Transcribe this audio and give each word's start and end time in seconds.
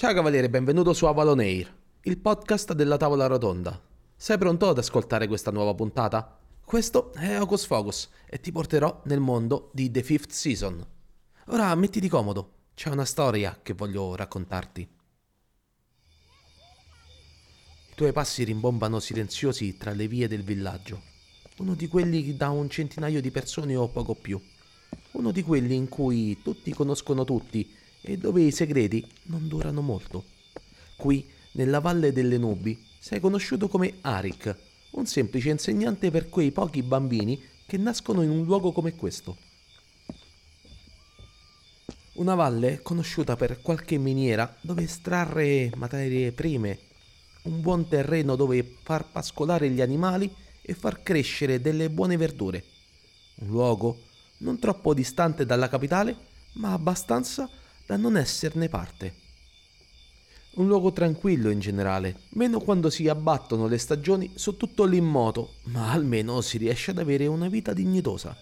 Ciao 0.00 0.14
cavaliere, 0.14 0.48
benvenuto 0.48 0.94
su 0.94 1.04
Avalon 1.04 1.40
Air, 1.40 1.76
il 2.04 2.16
podcast 2.16 2.72
della 2.72 2.96
tavola 2.96 3.26
rotonda. 3.26 3.78
Sei 4.16 4.38
pronto 4.38 4.70
ad 4.70 4.78
ascoltare 4.78 5.26
questa 5.26 5.50
nuova 5.50 5.74
puntata? 5.74 6.38
Questo 6.64 7.12
è 7.12 7.38
Hocus 7.38 7.66
Focus 7.66 8.08
e 8.26 8.40
ti 8.40 8.50
porterò 8.50 9.02
nel 9.04 9.20
mondo 9.20 9.70
di 9.74 9.90
The 9.90 10.02
Fifth 10.02 10.30
Season. 10.30 10.82
Ora 11.48 11.74
mettiti 11.74 12.08
comodo, 12.08 12.52
c'è 12.72 12.88
una 12.88 13.04
storia 13.04 13.58
che 13.62 13.74
voglio 13.74 14.16
raccontarti. 14.16 14.80
I 17.90 17.94
tuoi 17.94 18.12
passi 18.12 18.42
rimbombano 18.44 19.00
silenziosi 19.00 19.76
tra 19.76 19.92
le 19.92 20.08
vie 20.08 20.26
del 20.28 20.44
villaggio, 20.44 21.02
uno 21.58 21.74
di 21.74 21.88
quelli 21.88 22.34
da 22.38 22.48
un 22.48 22.70
centinaio 22.70 23.20
di 23.20 23.30
persone 23.30 23.76
o 23.76 23.86
poco 23.88 24.14
più, 24.14 24.40
uno 25.10 25.30
di 25.30 25.42
quelli 25.42 25.74
in 25.74 25.90
cui 25.90 26.40
tutti 26.40 26.72
conoscono 26.72 27.24
tutti 27.24 27.76
e 28.00 28.16
dove 28.16 28.42
i 28.42 28.50
segreti 28.50 29.06
non 29.24 29.48
durano 29.48 29.80
molto. 29.80 30.24
Qui, 30.96 31.28
nella 31.52 31.80
Valle 31.80 32.12
delle 32.12 32.38
Nubi, 32.38 32.78
sei 32.98 33.20
conosciuto 33.20 33.68
come 33.68 33.94
Arik, 34.00 34.56
un 34.90 35.06
semplice 35.06 35.50
insegnante 35.50 36.10
per 36.10 36.28
quei 36.28 36.50
pochi 36.50 36.82
bambini 36.82 37.40
che 37.66 37.76
nascono 37.76 38.22
in 38.22 38.30
un 38.30 38.44
luogo 38.44 38.72
come 38.72 38.94
questo. 38.96 39.36
Una 42.14 42.34
valle 42.34 42.82
conosciuta 42.82 43.36
per 43.36 43.62
qualche 43.62 43.96
miniera 43.96 44.54
dove 44.60 44.82
estrarre 44.82 45.70
materie 45.76 46.32
prime, 46.32 46.78
un 47.44 47.60
buon 47.60 47.88
terreno 47.88 48.36
dove 48.36 48.76
far 48.82 49.10
pascolare 49.10 49.70
gli 49.70 49.80
animali 49.80 50.30
e 50.60 50.74
far 50.74 51.02
crescere 51.02 51.60
delle 51.60 51.88
buone 51.88 52.16
verdure. 52.16 52.64
Un 53.36 53.48
luogo 53.48 54.00
non 54.38 54.58
troppo 54.58 54.92
distante 54.92 55.46
dalla 55.46 55.68
capitale, 55.68 56.16
ma 56.54 56.72
abbastanza 56.72 57.48
da 57.90 57.96
non 57.96 58.16
esserne 58.16 58.68
parte. 58.68 59.14
Un 60.52 60.68
luogo 60.68 60.92
tranquillo 60.92 61.50
in 61.50 61.58
generale, 61.58 62.20
meno 62.34 62.60
quando 62.60 62.88
si 62.88 63.08
abbattono 63.08 63.66
le 63.66 63.78
stagioni 63.78 64.30
su 64.36 64.56
tutto 64.56 64.84
l'immoto, 64.84 65.54
ma 65.64 65.90
almeno 65.90 66.40
si 66.40 66.56
riesce 66.56 66.92
ad 66.92 66.98
avere 66.98 67.26
una 67.26 67.48
vita 67.48 67.72
dignitosa. 67.72 68.36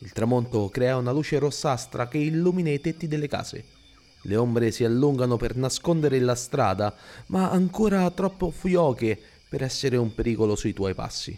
Il 0.00 0.12
tramonto 0.12 0.68
crea 0.68 0.98
una 0.98 1.10
luce 1.10 1.38
rossastra 1.38 2.06
che 2.06 2.18
illumina 2.18 2.68
i 2.68 2.82
tetti 2.82 3.06
delle 3.08 3.28
case. 3.28 3.64
Le 4.24 4.36
ombre 4.36 4.70
si 4.72 4.84
allungano 4.84 5.38
per 5.38 5.56
nascondere 5.56 6.20
la 6.20 6.34
strada, 6.34 6.94
ma 7.28 7.50
ancora 7.50 8.10
troppo 8.10 8.50
fioche 8.50 9.18
per 9.48 9.62
essere 9.62 9.96
un 9.96 10.14
pericolo 10.14 10.54
sui 10.54 10.74
tuoi 10.74 10.92
passi. 10.92 11.34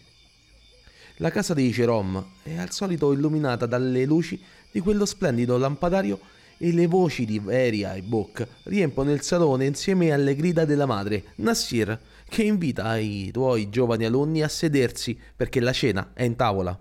La 1.18 1.30
casa 1.30 1.54
di 1.54 1.70
Jerome 1.70 2.32
è 2.42 2.56
al 2.56 2.72
solito 2.72 3.12
illuminata 3.12 3.66
dalle 3.66 4.04
luci 4.04 4.42
di 4.72 4.80
quello 4.80 5.06
splendido 5.06 5.56
lampadario 5.56 6.34
e 6.58 6.72
le 6.72 6.86
voci 6.86 7.24
di 7.24 7.38
Veria 7.38 7.94
e 7.94 8.02
Book 8.02 8.46
riempiono 8.64 9.12
il 9.12 9.20
salone 9.22 9.66
insieme 9.66 10.12
alle 10.12 10.34
grida 10.34 10.64
della 10.64 10.86
madre, 10.86 11.32
Nassir, 11.36 11.98
che 12.28 12.42
invita 12.42 12.96
i 12.96 13.30
tuoi 13.32 13.68
giovani 13.68 14.04
alunni 14.04 14.42
a 14.42 14.48
sedersi 14.48 15.18
perché 15.36 15.60
la 15.60 15.72
cena 15.72 16.12
è 16.14 16.22
in 16.22 16.36
tavola. 16.36 16.78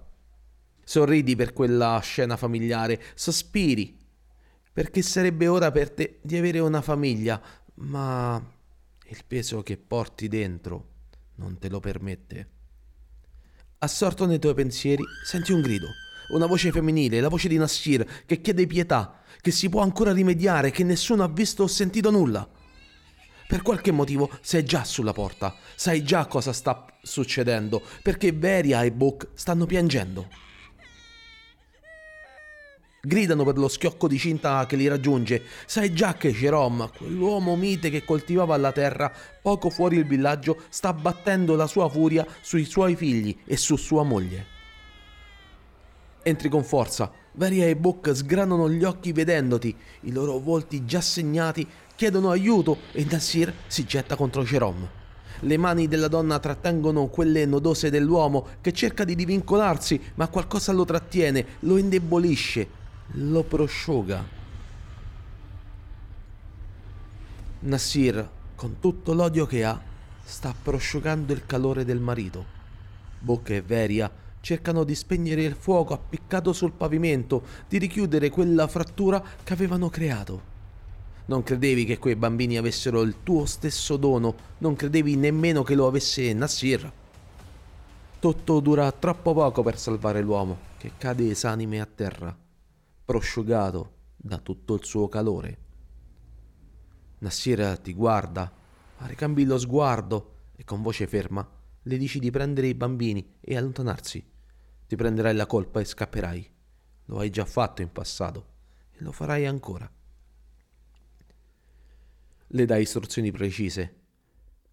Sorridi 0.83 1.35
per 1.35 1.53
quella 1.53 1.99
scena 2.03 2.37
familiare, 2.37 3.01
sospiri, 3.15 3.97
perché 4.71 5.01
sarebbe 5.01 5.47
ora 5.47 5.71
per 5.71 5.89
te 5.89 6.19
di 6.21 6.37
avere 6.37 6.59
una 6.59 6.81
famiglia, 6.81 7.41
ma 7.75 8.41
il 9.07 9.23
peso 9.27 9.63
che 9.63 9.77
porti 9.77 10.27
dentro 10.27 10.89
non 11.35 11.57
te 11.57 11.69
lo 11.69 11.79
permette. 11.79 12.49
Assorto 13.79 14.25
nei 14.25 14.39
tuoi 14.39 14.53
pensieri, 14.53 15.03
senti 15.23 15.51
un 15.51 15.61
grido, 15.61 15.87
una 16.29 16.45
voce 16.45 16.71
femminile, 16.71 17.19
la 17.19 17.29
voce 17.29 17.47
di 17.47 17.57
Nassir, 17.57 18.23
che 18.25 18.41
chiede 18.41 18.67
pietà, 18.67 19.21
che 19.41 19.51
si 19.51 19.69
può 19.69 19.81
ancora 19.81 20.11
rimediare, 20.11 20.71
che 20.71 20.83
nessuno 20.83 21.23
ha 21.23 21.27
visto 21.27 21.63
o 21.63 21.67
sentito 21.67 22.09
nulla. 22.11 22.47
Per 23.47 23.61
qualche 23.61 23.91
motivo 23.91 24.29
sei 24.41 24.63
già 24.63 24.83
sulla 24.83 25.13
porta, 25.13 25.55
sai 25.75 26.03
già 26.03 26.25
cosa 26.25 26.51
sta 26.51 26.85
succedendo, 27.01 27.81
perché 28.01 28.31
Veria 28.31 28.81
e 28.83 28.91
Book 28.91 29.27
stanno 29.35 29.65
piangendo. 29.67 30.27
Gridano 33.05 33.43
per 33.43 33.59
lo 33.59 33.67
schiocco 33.67 34.07
di 34.07 34.17
cinta 34.17 34.65
che 34.65 34.75
li 34.75 34.87
raggiunge. 34.87 35.43
Sai 35.67 35.93
già 35.93 36.15
che 36.15 36.31
Jerome, 36.31 36.89
quell'uomo 36.97 37.55
mite 37.55 37.91
che 37.91 38.03
coltivava 38.03 38.57
la 38.57 38.71
terra 38.71 39.13
poco 39.43 39.69
fuori 39.69 39.97
il 39.97 40.07
villaggio, 40.07 40.63
sta 40.69 40.91
battendo 40.91 41.55
la 41.55 41.67
sua 41.67 41.87
furia 41.87 42.25
sui 42.41 42.65
suoi 42.65 42.95
figli 42.95 43.37
e 43.45 43.57
su 43.57 43.75
sua 43.75 44.01
moglie. 44.01 44.54
Entri 46.27 46.49
con 46.49 46.63
forza, 46.63 47.11
Varia 47.33 47.67
e 47.67 47.75
Book 47.75 48.11
sgranano 48.15 48.67
gli 48.67 48.83
occhi 48.83 49.11
vedendoti, 49.11 49.75
i 50.01 50.11
loro 50.11 50.39
volti 50.39 50.83
già 50.83 50.99
segnati 50.99 51.67
chiedono 51.95 52.31
aiuto 52.31 52.79
e 52.93 53.05
Nasir 53.07 53.53
si 53.67 53.85
getta 53.85 54.15
contro 54.15 54.41
Jerome. 54.41 54.89
Le 55.41 55.57
mani 55.57 55.87
della 55.87 56.07
donna 56.07 56.39
trattengono 56.39 57.05
quelle 57.09 57.45
nodose 57.45 57.91
dell'uomo 57.91 58.47
che 58.61 58.73
cerca 58.73 59.03
di 59.03 59.13
divincolarsi, 59.13 60.01
ma 60.15 60.27
qualcosa 60.27 60.71
lo 60.71 60.83
trattiene, 60.83 61.45
lo 61.59 61.77
indebolisce, 61.77 62.67
lo 63.11 63.43
prosciuga. 63.43 64.27
Nasir, 67.59 68.29
con 68.55 68.79
tutto 68.79 69.13
l'odio 69.13 69.45
che 69.45 69.63
ha, 69.63 69.79
sta 70.23 70.55
prosciugando 70.59 71.33
il 71.33 71.45
calore 71.45 71.85
del 71.85 71.99
marito. 71.99 72.43
Bocca 73.19 73.53
e 73.53 73.61
Veria 73.61 74.23
cercano 74.45 74.83
di 74.83 74.93
spegnere 74.93 75.41
il 75.41 75.55
fuoco 75.55 75.95
appiccato 75.95 76.53
sul 76.53 76.71
pavimento, 76.71 77.41
di 77.67 77.79
richiudere 77.79 78.29
quella 78.29 78.67
frattura 78.67 79.19
che 79.43 79.53
avevano 79.53 79.89
creato. 79.89 80.53
Non 81.25 81.41
credevi 81.41 81.83
che 81.83 81.97
quei 81.97 82.15
bambini 82.15 82.55
avessero 82.55 83.01
il 83.01 83.23
tuo 83.23 83.47
stesso 83.47 83.97
dono, 83.97 84.35
non 84.59 84.75
credevi 84.75 85.15
nemmeno 85.15 85.63
che 85.63 85.73
lo 85.73 85.87
avesse 85.87 86.31
Nassir. 86.33 86.91
Tutto 88.19 88.59
dura 88.59 88.91
troppo 88.91 89.33
poco 89.33 89.63
per 89.63 89.79
salvare 89.79 90.21
l'uomo, 90.21 90.59
che 90.77 90.91
cade 90.95 91.27
esanime 91.27 91.81
a 91.81 91.87
terra, 91.87 92.37
prosciugato 93.03 93.93
da 94.15 94.37
tutto 94.37 94.75
il 94.75 94.85
suo 94.85 95.09
calore. 95.09 95.57
Nassir 97.17 97.79
ti 97.79 97.95
guarda, 97.95 98.53
ricambi 98.97 99.43
lo 99.43 99.57
sguardo 99.57 100.33
e 100.55 100.63
con 100.63 100.83
voce 100.83 101.07
ferma 101.07 101.49
le 101.87 101.97
dici 101.97 102.19
di 102.19 102.29
prendere 102.29 102.67
i 102.67 102.75
bambini 102.75 103.37
e 103.41 103.57
allontanarsi. 103.57 104.33
Ti 104.87 104.95
prenderai 104.95 105.35
la 105.35 105.45
colpa 105.45 105.79
e 105.79 105.85
scapperai. 105.85 106.51
Lo 107.05 107.19
hai 107.19 107.29
già 107.29 107.45
fatto 107.45 107.81
in 107.81 107.91
passato 107.91 108.53
e 108.91 109.03
lo 109.03 109.11
farai 109.11 109.45
ancora. 109.45 109.91
Le 112.47 112.65
dai 112.65 112.83
istruzioni 112.83 113.31
precise. 113.31 113.95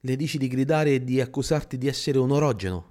Le 0.01 0.17
dici 0.17 0.39
di 0.39 0.49
gridare 0.49 0.95
e 0.95 1.05
di 1.05 1.21
accusarti 1.21 1.79
di 1.79 1.89
essere 1.89 2.19
un 2.19 2.31
orogeno. 2.31 2.91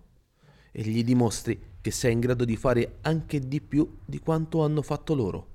E 0.72 0.82
gli 0.84 1.04
dimostri 1.04 1.78
che 1.82 1.92
sei 1.92 2.14
in 2.14 2.20
grado 2.20 2.46
di 2.46 2.56
fare 2.56 2.98
anche 3.02 3.40
di 3.40 3.62
più 3.62 4.00
di 4.06 4.20
quanto 4.20 4.64
hanno 4.64 4.82
fatto 4.82 5.14
loro. 5.14 5.50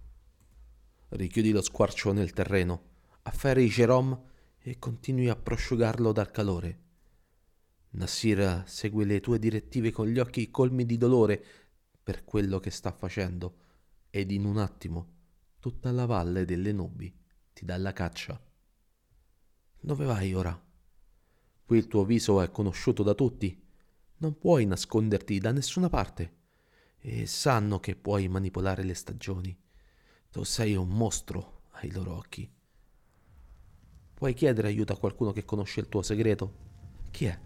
Richiudi 1.09 1.53
lo 1.53 1.62
squarcio 1.62 2.12
nel 2.12 2.33
terreno, 2.33 2.83
afferri 3.22 3.69
Jerome 3.69 4.21
e 4.59 4.78
continui 4.78 5.28
a 5.28 5.37
prosciugarlo 5.37 6.12
dal 6.12 6.31
calore. 6.31 6.86
Nassir 7.91 8.65
segue 8.67 9.05
le 9.05 9.21
tue 9.21 9.39
direttive 9.39 9.91
con 9.91 10.07
gli 10.07 10.19
occhi 10.19 10.51
colmi 10.51 10.85
di 10.85 10.97
dolore 10.99 11.43
per 12.03 12.25
quello 12.25 12.61
che 12.61 12.71
sta 12.71 12.93
facendo 12.93 13.59
ed 14.11 14.31
in 14.31 14.45
un 14.45 14.59
attimo 14.59 15.15
tutta 15.59 15.91
la 15.91 16.07
valle 16.07 16.45
delle 16.45 16.73
nubi 16.73 17.13
ti 17.53 17.65
dà 17.65 17.77
la 17.77 17.93
caccia. 17.93 18.41
Dove 19.81 20.05
vai 20.05 20.33
ora? 20.35 20.65
Qui 21.65 21.79
il 21.79 21.89
tuo 21.89 22.05
viso 22.05 22.41
è 22.41 22.51
conosciuto 22.51 23.03
da 23.03 23.15
tutti, 23.15 23.61
non 24.19 24.39
puoi 24.39 24.65
nasconderti 24.67 25.39
da 25.39 25.51
nessuna 25.51 25.89
parte 25.89 26.35
e 26.99 27.27
sanno 27.27 27.81
che 27.81 27.97
puoi 27.97 28.29
manipolare 28.29 28.85
le 28.85 28.95
stagioni. 28.95 29.59
Tu 30.31 30.45
sei 30.45 30.77
un 30.77 30.89
mostro 30.89 31.63
ai 31.72 31.91
loro 31.91 32.15
occhi. 32.15 32.49
Puoi 34.15 34.34
chiedere 34.34 34.69
aiuto 34.69 34.93
a 34.93 34.99
qualcuno 34.99 35.33
che 35.33 35.45
conosce 35.45 35.81
il 35.81 35.89
tuo 35.89 36.03
segreto? 36.03 36.55
Chi 37.10 37.25
è? 37.25 37.41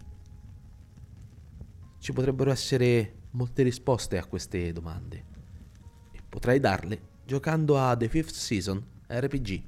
Ci 2.01 2.13
potrebbero 2.13 2.49
essere 2.49 3.13
molte 3.33 3.61
risposte 3.61 4.17
a 4.17 4.25
queste 4.25 4.73
domande 4.73 5.23
e 6.11 6.19
potrai 6.27 6.59
darle 6.59 7.09
giocando 7.27 7.77
a 7.77 7.95
The 7.95 8.09
Fifth 8.09 8.33
Season 8.33 8.83
RPG. 9.05 9.63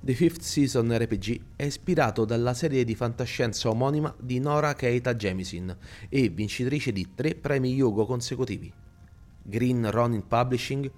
The 0.00 0.14
Fifth 0.14 0.40
Season 0.40 0.92
RPG 0.92 1.40
è 1.54 1.62
ispirato 1.62 2.24
dalla 2.24 2.54
serie 2.54 2.82
di 2.82 2.96
fantascienza 2.96 3.68
omonima 3.68 4.12
di 4.18 4.40
Nora 4.40 4.74
Keita 4.74 5.14
Jemisin 5.14 5.76
e 6.08 6.28
vincitrice 6.28 6.90
di 6.90 7.14
tre 7.14 7.36
premi 7.36 7.80
Hugo 7.80 8.04
consecutivi. 8.04 8.72
Green 9.44 9.88
Ronin 9.92 10.26
Publishing 10.26 10.90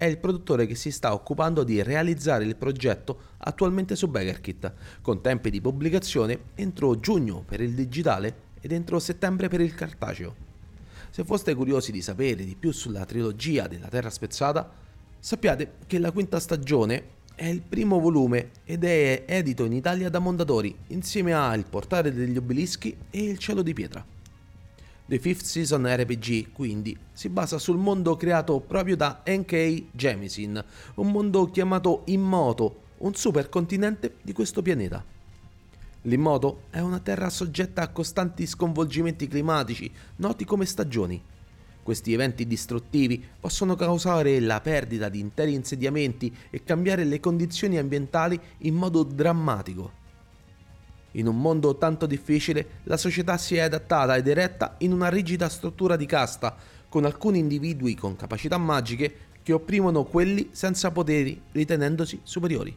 è 0.00 0.06
il 0.06 0.16
produttore 0.16 0.64
che 0.64 0.74
si 0.74 0.90
sta 0.90 1.12
occupando 1.12 1.62
di 1.62 1.82
realizzare 1.82 2.44
il 2.44 2.56
progetto 2.56 3.18
attualmente 3.36 3.96
su 3.96 4.08
BaggerKit, 4.08 4.72
con 5.02 5.20
tempi 5.20 5.50
di 5.50 5.60
pubblicazione 5.60 6.38
entro 6.54 6.98
giugno 6.98 7.44
per 7.46 7.60
il 7.60 7.74
digitale 7.74 8.48
ed 8.62 8.72
entro 8.72 8.98
settembre 8.98 9.48
per 9.48 9.60
il 9.60 9.74
cartaceo. 9.74 10.34
Se 11.10 11.22
foste 11.22 11.54
curiosi 11.54 11.92
di 11.92 12.00
sapere 12.00 12.46
di 12.46 12.56
più 12.58 12.72
sulla 12.72 13.04
trilogia 13.04 13.66
della 13.66 13.88
Terra 13.88 14.08
Spezzata, 14.08 14.88
Sappiate 15.22 15.72
che 15.86 15.98
la 15.98 16.12
quinta 16.12 16.40
stagione 16.40 17.18
è 17.34 17.44
il 17.44 17.60
primo 17.60 18.00
volume 18.00 18.52
ed 18.64 18.84
è 18.84 19.24
edito 19.26 19.66
in 19.66 19.74
Italia 19.74 20.08
da 20.08 20.18
Mondadori 20.18 20.74
insieme 20.88 21.34
a 21.34 21.54
Il 21.54 21.66
portale 21.68 22.10
degli 22.10 22.38
obelischi 22.38 22.96
e 23.10 23.24
Il 23.24 23.36
cielo 23.36 23.60
di 23.60 23.74
pietra. 23.74 24.02
The 25.10 25.18
Fifth 25.18 25.42
Season 25.42 25.84
RPG, 25.84 26.52
quindi, 26.52 26.96
si 27.12 27.28
basa 27.30 27.58
sul 27.58 27.76
mondo 27.76 28.14
creato 28.14 28.60
proprio 28.60 28.94
da 28.94 29.22
N.K. 29.26 29.86
Jemisin, 29.90 30.64
un 30.94 31.10
mondo 31.10 31.50
chiamato 31.50 32.02
Immoto, 32.04 32.82
un 32.98 33.12
supercontinente 33.12 34.18
di 34.22 34.32
questo 34.32 34.62
pianeta. 34.62 35.04
L'Immoto 36.02 36.60
è 36.70 36.78
una 36.78 37.00
terra 37.00 37.28
soggetta 37.28 37.82
a 37.82 37.88
costanti 37.88 38.46
sconvolgimenti 38.46 39.26
climatici, 39.26 39.90
noti 40.18 40.44
come 40.44 40.64
stagioni. 40.64 41.20
Questi 41.82 42.12
eventi 42.12 42.46
distruttivi 42.46 43.20
possono 43.40 43.74
causare 43.74 44.38
la 44.38 44.60
perdita 44.60 45.08
di 45.08 45.18
interi 45.18 45.54
insediamenti 45.54 46.32
e 46.50 46.62
cambiare 46.62 47.02
le 47.02 47.18
condizioni 47.18 47.78
ambientali 47.78 48.40
in 48.58 48.76
modo 48.76 49.02
drammatico. 49.02 49.98
In 51.12 51.26
un 51.26 51.40
mondo 51.40 51.76
tanto 51.76 52.06
difficile, 52.06 52.80
la 52.84 52.96
società 52.96 53.36
si 53.36 53.56
è 53.56 53.60
adattata 53.60 54.16
ed 54.16 54.28
eretta 54.28 54.76
in 54.78 54.92
una 54.92 55.08
rigida 55.08 55.48
struttura 55.48 55.96
di 55.96 56.06
casta, 56.06 56.56
con 56.88 57.04
alcuni 57.04 57.38
individui 57.38 57.94
con 57.94 58.16
capacità 58.16 58.58
magiche 58.58 59.28
che 59.42 59.52
opprimono 59.52 60.04
quelli 60.04 60.50
senza 60.52 60.90
poteri, 60.90 61.40
ritenendosi 61.52 62.20
superiori. 62.22 62.76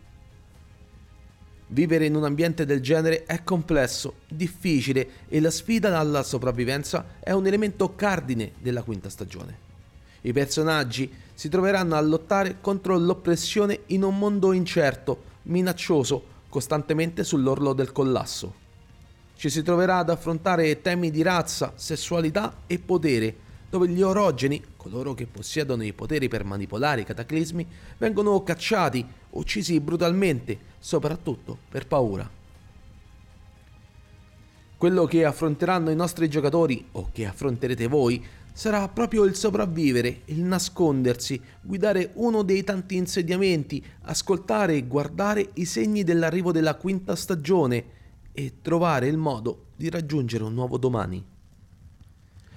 Vivere 1.68 2.06
in 2.06 2.16
un 2.16 2.24
ambiente 2.24 2.66
del 2.66 2.82
genere 2.82 3.26
è 3.26 3.44
complesso, 3.44 4.16
difficile 4.28 5.08
e 5.28 5.40
la 5.40 5.50
sfida 5.50 5.98
alla 5.98 6.24
sopravvivenza 6.24 7.06
è 7.20 7.32
un 7.32 7.48
elemento 7.48 7.96
cardine 7.96 8.54
della 8.60 8.84
quinta 8.84 9.10
stagione. 9.10 9.72
I 10.22 10.34
personaggi 10.34 11.12
si 11.34 11.50
troveranno 11.50 11.96
a 11.96 12.02
lottare 12.02 12.58
contro 12.62 12.98
l'oppressione 12.98 13.82
in 13.88 14.04
un 14.04 14.18
mondo 14.18 14.54
incerto, 14.54 15.24
minaccioso, 15.44 16.32
costantemente 16.54 17.24
sull'orlo 17.24 17.74
del 17.74 17.92
collasso. 17.92 18.54
Ci 19.36 19.50
si 19.50 19.64
troverà 19.64 19.98
ad 19.98 20.12
affrontare 20.12 20.84
temi 20.84 21.10
di 21.10 21.24
razza, 21.24 21.74
sessualità 21.74 22.58
e 22.68 22.78
potere, 22.78 23.36
dove 23.72 23.88
gli 23.88 24.04
orogeni, 24.04 24.64
coloro 24.78 25.16
che 25.16 25.26
possiedono 25.26 25.84
i 25.84 25.94
poteri 25.94 26.28
per 26.28 26.44
manipolare 26.44 27.02
i 27.02 27.06
cataclismi, 27.06 27.66
vengono 27.98 28.44
cacciati, 28.44 29.04
uccisi 29.32 29.80
brutalmente, 29.80 30.60
soprattutto 30.78 31.58
per 31.70 31.88
paura. 31.88 32.30
Quello 34.78 35.06
che 35.06 35.26
affronteranno 35.26 35.90
i 35.90 35.96
nostri 35.96 36.30
giocatori, 36.30 36.86
o 36.92 37.10
che 37.12 37.26
affronterete 37.26 37.88
voi, 37.88 38.24
sarà 38.54 38.88
proprio 38.88 39.24
il 39.24 39.36
sopravvivere, 39.36 40.22
il 40.26 40.42
nascondersi, 40.42 41.42
guidare 41.62 42.12
uno 42.14 42.44
dei 42.44 42.64
tanti 42.64 42.96
insediamenti, 42.96 43.84
ascoltare 44.04 44.76
e 44.76 44.88
guardare 44.88 45.50
i 45.56 45.66
segni 45.66 46.04
dell'arrivo 46.04 46.52
della 46.52 46.76
quinta 46.76 47.16
stagione 47.16 48.02
e 48.32 48.54
trovare 48.62 49.08
il 49.08 49.18
modo 49.18 49.66
di 49.76 49.90
raggiungere 49.90 50.44
un 50.44 50.54
nuovo 50.54 50.78
domani. 50.78 51.32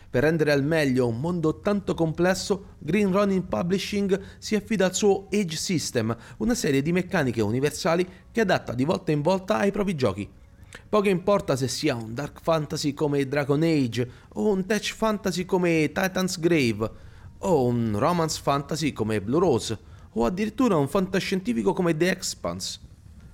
Per 0.08 0.22
rendere 0.22 0.52
al 0.52 0.64
meglio 0.64 1.08
un 1.08 1.18
mondo 1.18 1.60
tanto 1.60 1.94
complesso, 1.94 2.76
Green 2.78 3.10
Ronin 3.10 3.48
Publishing 3.48 4.18
si 4.38 4.54
affida 4.54 4.86
al 4.86 4.94
suo 4.94 5.26
Age 5.32 5.56
System, 5.56 6.16
una 6.38 6.54
serie 6.54 6.80
di 6.80 6.92
meccaniche 6.92 7.42
universali 7.42 8.06
che 8.30 8.42
adatta 8.42 8.72
di 8.74 8.84
volta 8.84 9.12
in 9.12 9.22
volta 9.22 9.56
ai 9.58 9.72
propri 9.72 9.94
giochi 9.94 10.28
Poco 10.88 11.08
importa 11.08 11.56
se 11.56 11.68
sia 11.68 11.94
un 11.94 12.14
dark 12.14 12.40
fantasy 12.40 12.94
come 12.94 13.26
Dragon 13.26 13.62
Age, 13.62 14.10
o 14.34 14.50
un 14.50 14.66
tech 14.66 14.92
fantasy 14.92 15.44
come 15.44 15.90
Titan's 15.92 16.38
Grave, 16.38 16.90
o 17.38 17.66
un 17.66 17.96
romance 17.98 18.40
fantasy 18.40 18.92
come 18.92 19.20
Blue 19.20 19.40
Rose, 19.40 19.78
o 20.12 20.24
addirittura 20.24 20.76
un 20.76 20.88
fantascientifico 20.88 21.72
come 21.72 21.96
The 21.96 22.10
Expanse. 22.10 22.80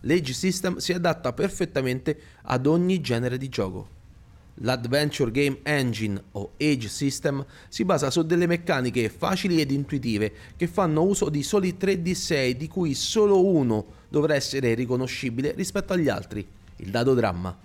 L'Age 0.00 0.32
System 0.32 0.76
si 0.78 0.92
adatta 0.92 1.32
perfettamente 1.32 2.18
ad 2.42 2.66
ogni 2.66 3.00
genere 3.00 3.38
di 3.38 3.48
gioco. 3.48 4.00
L'Adventure 4.56 5.30
Game 5.30 5.60
Engine 5.62 6.22
o 6.32 6.52
Age 6.58 6.88
System 6.88 7.44
si 7.68 7.84
basa 7.84 8.10
su 8.10 8.22
delle 8.22 8.46
meccaniche 8.46 9.08
facili 9.08 9.60
ed 9.60 9.70
intuitive 9.70 10.32
che 10.56 10.66
fanno 10.66 11.02
uso 11.02 11.28
di 11.28 11.42
soli 11.42 11.76
3D6 11.78 12.50
di 12.50 12.68
cui 12.68 12.94
solo 12.94 13.44
uno 13.44 13.86
dovrà 14.08 14.34
essere 14.34 14.74
riconoscibile 14.74 15.52
rispetto 15.52 15.94
agli 15.94 16.08
altri 16.08 16.46
il 16.82 16.90
dado 16.90 17.14
dramma. 17.14 17.56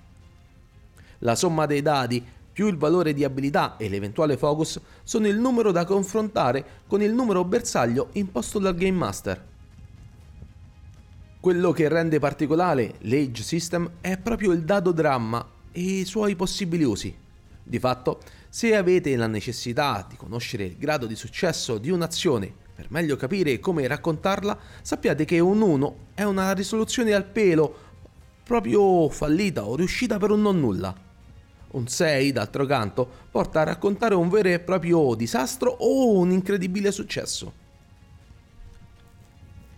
La 1.20 1.36
somma 1.36 1.66
dei 1.66 1.82
dadi 1.82 2.24
più 2.54 2.68
il 2.68 2.78
valore 2.78 3.14
di 3.14 3.24
abilità 3.24 3.78
e 3.78 3.90
l'eventuale 3.90 4.38
focus 4.38 4.80
sono 5.04 5.28
il 5.28 5.38
numero 5.38 5.72
da 5.72 5.86
confrontare 5.86 6.82
con 6.88 7.02
il 7.02 7.14
numero 7.14 7.44
bersaglio 7.44 8.10
imposto 8.14 8.58
dal 8.58 8.76
Game 8.76 8.98
Master. 8.98 9.46
Quello 11.40 11.72
che 11.72 11.88
rende 11.88 12.20
particolare 12.20 12.96
l'Age 13.02 13.44
System 13.44 13.92
è 14.02 14.18
proprio 14.18 14.52
il 14.52 14.64
dado 14.64 14.92
dramma 14.92 15.46
e 15.72 15.82
i 15.82 16.06
suoi 16.06 16.36
possibili 16.36 16.84
usi. 16.84 17.16
Di 17.64 17.80
fatto, 17.80 18.22
se 18.50 18.76
avete 18.76 19.16
la 19.16 19.28
necessità 19.28 20.06
di 20.10 20.16
conoscere 20.16 20.66
il 20.66 20.78
grado 20.78 21.06
di 21.06 21.16
successo 21.16 21.78
di 21.78 21.92
un'azione 21.92 22.66
per 22.78 22.88
meglio 22.90 23.16
capire 23.16 23.60
come 23.60 23.88
raccontarla, 23.88 24.56
sappiate 24.84 25.26
che 25.26 25.40
un 25.40 25.62
1 25.62 25.96
è 26.14 26.22
una 26.22 26.52
risoluzione 26.52 27.12
al 27.14 27.26
pelo 27.26 27.86
proprio 28.48 29.10
fallita 29.10 29.66
o 29.66 29.76
riuscita 29.76 30.18
per 30.18 30.32
un 30.32 30.42
non 30.42 30.60
nulla. 30.60 30.96
Un 31.70 31.88
6, 31.88 32.32
d'altro 32.32 32.66
canto, 32.66 33.08
porta 33.30 33.60
a 33.60 33.66
raccontare 33.66 34.16
un 34.16 34.30
vero 34.30 34.48
e 34.48 34.60
proprio 34.60 35.14
disastro 35.16 35.70
o 35.70 36.12
un 36.14 36.32
incredibile 36.32 36.92
successo. 36.94 37.66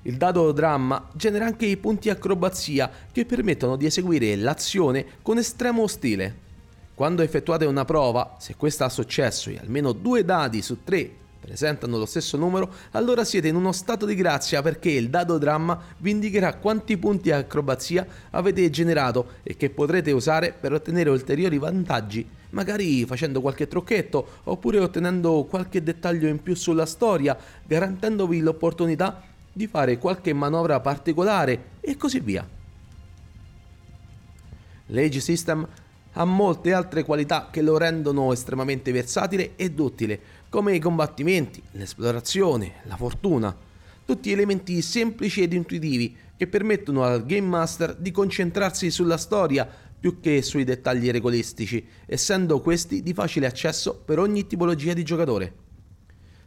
Il 0.04 0.16
dado 0.16 0.52
dramma 0.52 1.10
genera 1.14 1.46
anche 1.46 1.66
i 1.66 1.78
punti 1.78 2.10
acrobazia 2.10 2.90
che 3.12 3.26
permettono 3.26 3.76
di 3.76 3.88
eseguire 3.88 4.36
l'azione 4.36 5.06
con 5.24 5.40
estremo 5.40 5.88
stile. 5.88 6.48
Quando 6.94 7.24
effettuate 7.24 7.66
una 7.66 7.86
prova, 7.86 8.36
se 8.40 8.56
questa 8.56 8.86
ha 8.86 8.90
successo 8.90 9.50
e 9.50 9.58
almeno 9.58 9.94
due 9.94 10.24
dadi 10.24 10.62
su 10.62 10.84
tre 10.84 11.12
presentano 11.40 11.98
lo 11.98 12.06
stesso 12.06 12.38
numero, 12.38 12.72
allora 12.92 13.24
siete 13.24 13.48
in 13.48 13.56
uno 13.56 13.72
stato 13.72 14.06
di 14.06 14.16
grazia 14.16 14.62
perché 14.62 14.92
il 14.92 15.10
dado 15.10 15.38
dramma 15.38 15.80
vi 15.98 16.12
indicherà 16.12 16.56
quanti 16.56 16.98
punti 16.98 17.32
acrobazia 17.32 18.06
avete 18.32 18.70
generato 18.70 19.34
e 19.44 19.56
che 19.56 19.70
potrete 19.70 20.12
usare 20.12 20.54
per 20.60 20.74
ottenere 20.74 21.10
ulteriori 21.10 21.58
vantaggi, 21.58 22.28
magari 22.52 23.06
facendo 23.06 23.42
qualche 23.42 23.68
trucchetto 23.68 24.28
oppure 24.44 24.80
ottenendo 24.80 25.46
qualche 25.50 25.82
dettaglio 25.82 26.28
in 26.28 26.42
più 26.42 26.56
sulla 26.56 26.86
storia, 26.86 27.38
garantendovi 27.66 28.40
l'opportunità 28.42 29.24
di 29.52 29.68
fare 29.68 29.98
qualche 29.98 30.34
manovra 30.34 30.80
particolare 30.80 31.64
e 31.80 31.98
così 31.98 32.20
via. 32.20 32.48
L'Age 34.88 35.20
System 35.20 35.68
ha 36.14 36.26
molte 36.26 36.74
altre 36.74 37.04
qualità 37.04 37.50
che 37.52 37.62
lo 37.62 37.78
rendono 37.78 38.34
estremamente 38.34 38.92
versatile 38.92 39.52
ed 39.56 39.78
utile, 39.80 40.20
come 40.50 40.76
i 40.76 40.80
combattimenti, 40.80 41.62
l'esplorazione, 41.74 42.82
la 42.86 42.98
fortuna, 42.98 43.56
tutti 44.04 44.32
elementi 44.32 44.82
semplici 44.82 45.44
ed 45.44 45.54
intuitivi 45.54 46.16
che 46.36 46.48
permettono 46.48 47.04
al 47.04 47.24
Game 47.26 47.48
Master 47.48 47.96
di 47.96 48.10
concentrarsi 48.10 48.90
sulla 48.90 49.18
storia 49.18 49.70
più 50.00 50.20
che 50.20 50.42
sui 50.42 50.64
dettagli 50.64 51.12
regolistici, 51.12 51.86
essendo 52.06 52.62
questi 52.62 53.04
di 53.04 53.14
facile 53.14 53.46
accesso 53.46 53.94
per 53.94 54.18
ogni 54.18 54.48
tipologia 54.48 54.94
di 54.94 55.04
giocatore. 55.04 55.54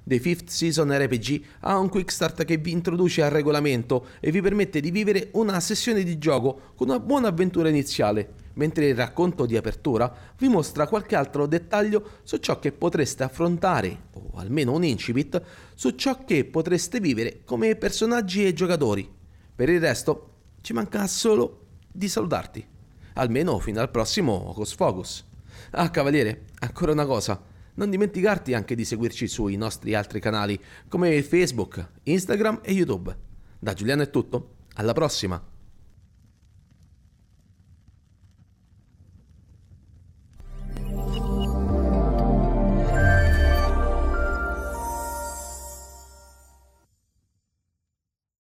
The 0.05 0.19
Fifth 0.19 0.49
Season 0.49 0.91
RPG 0.91 1.43
ha 1.61 1.79
un 1.79 1.89
quick 1.89 2.11
start 2.11 2.45
che 2.45 2.57
vi 2.57 2.73
introduce 2.73 3.23
al 3.23 3.31
regolamento 3.31 4.07
e 4.19 4.33
vi 4.33 4.41
permette 4.41 4.81
di 4.81 4.91
vivere 4.91 5.29
una 5.35 5.61
sessione 5.61 6.03
di 6.03 6.19
gioco 6.19 6.73
con 6.75 6.89
una 6.89 6.99
buona 6.99 7.29
avventura 7.29 7.69
iniziale, 7.69 8.35
mentre 8.55 8.89
il 8.89 8.95
racconto 8.95 9.47
di 9.47 9.57
apertura 9.57 10.13
vi 10.39 10.49
mostra 10.49 10.87
qualche 10.87 11.17
altro 11.17 11.47
dettaglio 11.47 12.19
su 12.23 12.39
ciò 12.39 12.59
che 12.59 12.73
potreste 12.73 13.23
affrontare, 13.23 14.05
o 14.13 14.39
almeno 14.39 14.73
un 14.73 14.85
incipit, 14.85 15.43
su 15.75 15.91
ciò 15.91 16.25
che 16.25 16.45
potreste 16.45 17.01
vivere 17.01 17.43
come 17.45 17.77
personaggi 17.77 18.47
e 18.47 18.53
giocatori. 18.53 19.11
Per 19.55 19.69
il 19.69 19.81
resto 19.81 20.31
ci 20.61 20.73
manca 20.73 21.07
solo 21.07 21.67
di 21.91 22.09
salutarti, 22.09 22.67
almeno 23.15 23.59
fino 23.59 23.81
al 23.81 23.91
prossimo 23.91 24.33
Hocus 24.49 24.75
Focus. 24.75 25.25
Ah, 25.73 25.91
cavaliere, 25.91 26.47
ancora 26.61 26.93
una 26.93 27.07
cosa 27.07 27.51
non 27.75 27.91
dimenticarti 27.91 28.55
anche 28.55 28.75
di 28.75 28.85
seguirci 28.85 29.27
sui 29.27 29.57
nostri 29.57 29.95
altri 29.95 30.21
canali 30.21 30.61
come 30.89 31.23
Facebook, 31.23 31.87
Instagram 32.03 32.61
e 32.63 32.73
YouTube. 32.73 33.17
Da 33.59 33.73
Giuliano 33.73 34.03
è 34.03 34.11
tutto, 34.11 34.57
alla 34.75 34.93
prossima! 34.93 35.52